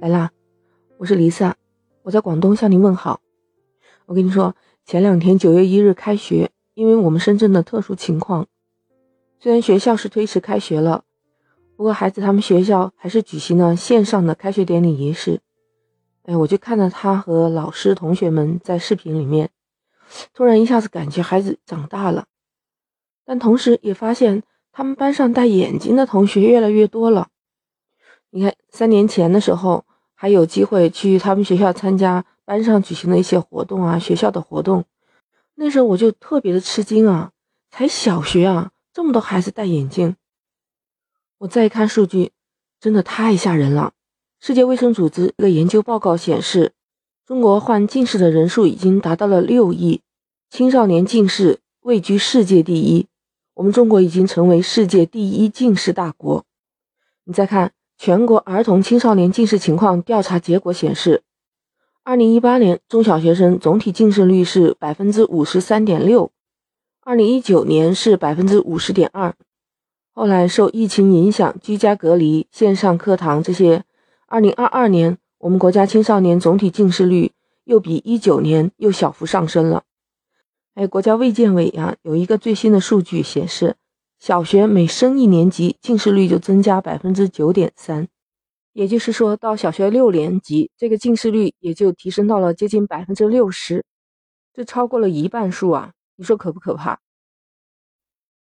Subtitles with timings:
[0.00, 0.30] 来啦，
[0.98, 1.56] 我是丽萨，
[2.02, 3.20] 我在广东向您问好。
[4.06, 8.46] 我跟你说，前两天九月一日开学，因为我们深圳的特殊情况，
[9.40, 11.02] 虽然学校是推迟开学了，
[11.76, 15.40] 不过孩子他们学校还是举行了线上的开学典礼仪式。
[16.22, 19.50] 哎，我就看到他和老师、同学们在视频里面，
[20.32, 22.26] 突然一下子感觉孩子长大了，
[23.24, 27.30] 但同时也发现他们班上戴眼镜的同学越来越多了。
[28.30, 29.86] 你看，三年前的时候
[30.20, 34.84] 还有机会去他们学校参加班上举行的一些活动啊，学校的活动，
[35.54, 37.30] 那时候我就特别的吃惊啊，
[37.70, 40.16] 才小学啊，这么多孩子戴眼镜。
[41.38, 42.32] 我再一看数据，
[42.80, 43.92] 真的太吓人了。
[44.40, 46.72] 世界卫生组织一个研究报告显示，
[47.24, 50.00] 中国患近视的人数已经达到了六亿，
[50.50, 53.06] 青少年近视位居世界第一，
[53.54, 56.44] 我们中国已经成为世界第一近视大国。
[57.22, 57.70] 你再看。
[57.98, 61.24] 全国儿童青少年近视情况调查结果显示，
[62.04, 66.30] 二零一八年中小学生总体近视率是百分之五十三点六，
[67.02, 69.34] 二零一九年是百分之五十点二。
[70.12, 73.82] 后来受疫情影响，居家隔离、线上课堂这些，
[74.28, 77.32] 二零二二年我们国家青少年总体近视率
[77.64, 79.82] 又比一九年又小幅上升了。
[80.74, 83.74] 哎，国家卫健委啊有一个最新的数据显示。
[84.18, 88.08] 小学每升一年级，近视率就增加百分之九点三，
[88.72, 93.84] 也就是说到小学六年级，这个近视率也就提升到了接近百分之六十，
[94.52, 95.92] 这超过了一半数啊！
[96.16, 97.00] 你说可不可怕？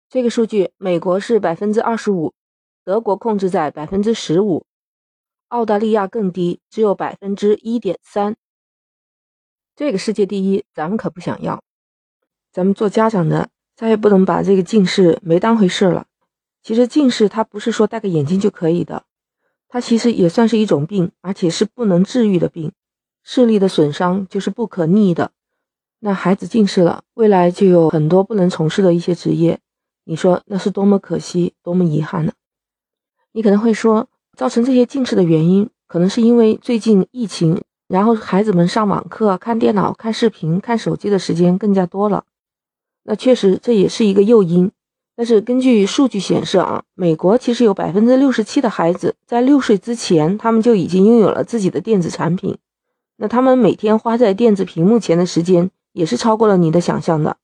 [0.08, 2.32] 这个数据，美国是百分之二十五，
[2.84, 4.64] 德国控制在百分之十五，
[5.48, 8.36] 澳大利亚更低，只有百分之一点三。
[9.74, 11.62] 这个世界第一，咱们可不想要。
[12.52, 13.50] 咱们做家长的。
[13.78, 16.06] 再也不能把这个近视没当回事了。
[16.64, 19.04] 其实近视它不是说戴个眼镜就可以的，
[19.68, 22.72] 它其实也算是一种病，而且是不能治愈的病。
[23.22, 25.30] 视力的损伤就是不可逆的。
[26.00, 29.60] 那孩子近视了，未来就有很多不能从事的一些职业，
[30.04, 32.32] 你说那是多么可惜，多么遗憾呢？
[33.30, 42.24] 你可能会说，造成这些近视的原因，可能是因为最近疫情，然后孩子们上网课、看电脑、看视频、看手机的时间更加多了。
[43.10, 44.70] 那确实这也是一个诱因，
[45.16, 52.58] 但是根据数据显示啊，美国其实有百分之六十七的孩子在六岁之前，他们就已经拥有了自己的电子产品。
[53.16, 57.38] 那他们每天花在电子屏幕前的时间也是超过了你的想象的。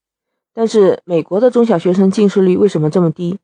[0.52, 3.38] 但是美国的中小学生近视率为什么这么低？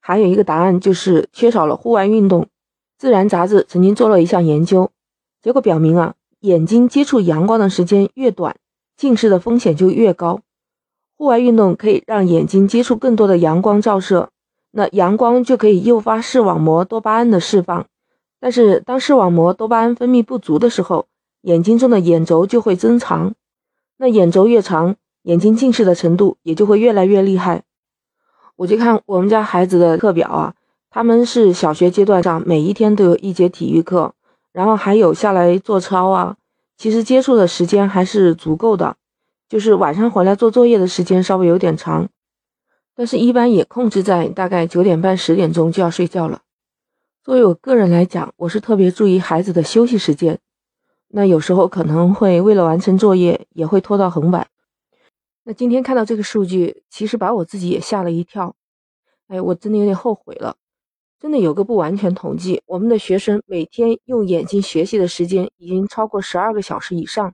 [0.00, 2.46] 还有一个答案就是缺少了户外运动。
[2.98, 4.90] 自然杂志曾经做了一项研究，
[5.40, 8.54] 结果表明啊，眼睛接触阳光的时间越短，
[8.98, 10.42] 近视的风险就越高。
[11.18, 14.30] 户外运动可以让眼睛接触更多的阳光照射，
[14.70, 17.84] 那阳光就可以诱发视网膜多巴胺的释放。
[18.38, 21.06] 但是，当视网膜多巴胺分泌不足的时候，
[21.42, 23.34] 眼睛中的眼轴就会增长。
[23.96, 27.64] 那眼轴越长，眼睛近视的程度也就会越来越厉害。
[28.54, 30.54] 我就看我们家孩子的课表啊，
[30.88, 34.14] 他们是小学阶段上每一天都有一节体育课，
[34.52, 36.36] 然后还有下来做操啊，
[36.76, 38.94] 其实接触的时间还是足够的。
[39.48, 42.08] 就是晚上回来做作业的时间稍微有点长，
[42.94, 46.42] 但是一般也控制在大概九点半十点钟就要睡觉了。
[47.24, 50.38] 作为我个人来讲，我是特别注意孩子的休息时间，
[51.08, 54.48] 那有时候可能会为了完成作业也会拖到很晚。
[55.44, 58.54] 那今天看到这个数据，其实把我自己也吓了一跳，
[59.28, 60.56] 哎，我真的有点后悔了。
[61.18, 67.32] 真的有个不完全统计，我们的学生每天用眼睛学习的时间已经超过十二个小时以上。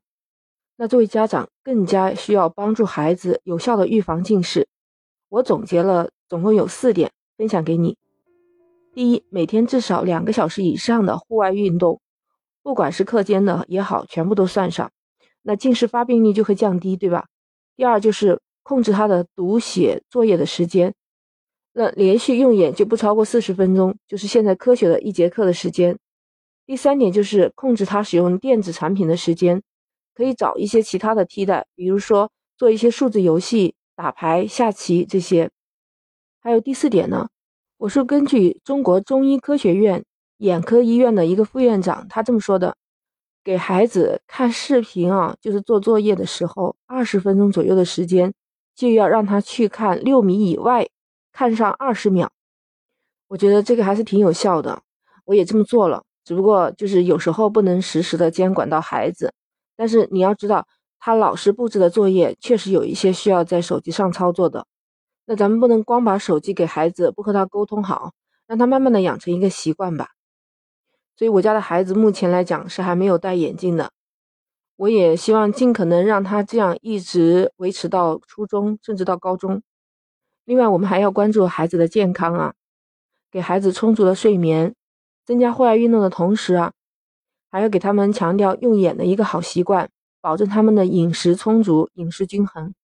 [0.77, 4.67] 那作为家长，更加需要帮助孩子有效的预防近视。
[5.29, 7.97] 我总结了，总共有四点分享给你。
[8.93, 12.01] 第一，每天至少两个小时以上的户外运动，
[12.63, 14.91] 不管是课间的也好，全部都算上，
[15.43, 17.27] 那近视发病率就会降低，对吧？
[17.77, 20.93] 第二，就是控制他的读写作业的时间，
[21.73, 25.99] 那连续用眼就不超过四十分钟，就是现在科学的一节课的时间。
[26.67, 29.63] 第三点就是控制他使用电子产品的时间。
[30.15, 35.51] 可以找一些其他的替代，比如说做一些数字游戏、打牌、下棋这些。
[36.41, 37.29] 还有第四点呢，
[37.79, 40.05] 我是根据中国中医科学院
[40.39, 42.77] 眼科医院的一个副院长他这么说的：
[43.43, 48.33] 给孩子看视频啊，就是做作业的时候，二十分钟左右的时间，
[48.75, 50.87] 就要让他去看六米以外，
[51.33, 52.31] 看上二十秒。
[53.29, 54.83] 我觉得这个还是挺有效的，
[55.25, 59.33] 我也这么做了，只不过就是有时候不能实时的监管到孩子。
[59.77, 60.67] 但是你要知道，
[60.99, 64.67] 他老师布置的作业确实有一些需要在手机上操作的。
[65.27, 68.13] 那咱们不能光把手机给孩子，不和他沟通好，
[68.47, 70.11] 让他慢慢的养成一个习惯吧。
[71.17, 73.91] 所以我家的孩子目前来讲是还没有戴眼镜的。
[74.77, 79.63] 我也希望尽可能让他这样一直维持到初中，甚至到高中。
[80.45, 82.55] 另外，我们还要关注孩子的健康啊，
[83.31, 84.75] 给孩子充足的睡眠，
[85.25, 86.73] 增加户外运动的同时啊，
[87.55, 89.89] 还要给他们强调用眼的一个好习惯，
[90.21, 92.75] 保证他们的饮食充足、饮食均衡。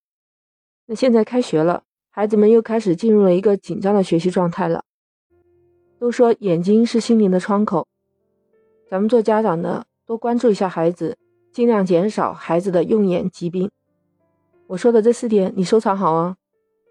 [0.87, 4.85] 那现在开学了，孩子们又开始进入了一个紧张的学习状态了。
[5.99, 7.89] 都说眼睛是心灵的窗口，
[8.89, 11.19] 咱们做家长的多关注一下孩子。
[11.53, 13.73] 尽量减少孩子的用眼疾病。
[14.69, 16.37] 我说的这四点，你收藏好哦。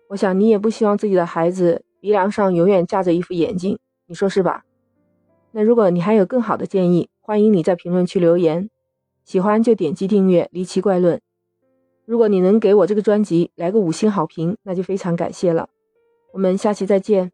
[0.10, 4.66] 我想你也不希望自己的孩子鼻梁上永远架着一副眼镜，你说是吧？
[5.52, 8.72] 那如果你还有更好的建议，欢迎你在评论区留言。
[9.24, 11.18] 喜欢就点击订阅《离奇怪论》。
[12.08, 15.70] 如果你能给我这个专辑来个五星好评，那就非常感谢了。
[16.34, 17.32] 我们下期再见。